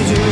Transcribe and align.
I 0.00 0.14
do 0.14 0.29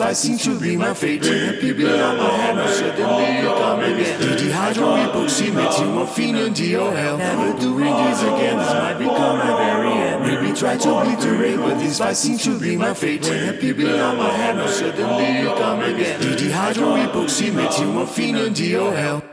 fight 0.00 0.16
seems 0.16 0.42
to 0.44 0.58
be 0.58 0.76
my 0.76 0.94
fate. 0.94 1.22
When 1.22 1.46
the 1.46 1.60
people 1.60 1.88
on 1.88 2.16
my 2.16 2.30
hand 2.30 2.58
will 2.58 2.68
suddenly 2.68 3.42
come 3.60 3.80
again. 3.80 4.20
DD 4.20 4.50
hydro, 4.50 4.86
epoxy, 4.96 5.52
methyl, 5.52 5.92
morphine, 5.92 6.36
and 6.36 6.56
DOL. 6.56 7.18
Never 7.18 7.60
doing 7.60 7.94
this 8.04 8.22
again, 8.22 8.56
this 8.56 8.72
might 8.72 8.98
become 8.98 9.38
my 9.38 9.52
very 9.64 9.92
end. 9.92 10.22
Maybe 10.22 10.56
try 10.56 10.76
to 10.78 10.90
obliterate, 10.96 11.58
but 11.58 11.78
this 11.78 11.98
fight 11.98 12.16
to 12.16 12.58
be 12.58 12.76
my 12.76 12.94
fate. 12.94 13.22
When 13.22 13.46
the 13.46 13.52
people 13.52 14.00
on 14.00 14.16
my 14.16 14.30
hand 14.30 14.58
will 14.58 14.68
suddenly 14.68 15.44
come 15.60 15.80
again. 15.80 16.20
DD 16.20 16.50
hydro, 16.50 16.96
epoxy, 16.96 17.52
methyl, 17.52 17.92
morphine, 17.92 18.36
and 18.36 18.56
DOL. 18.56 19.29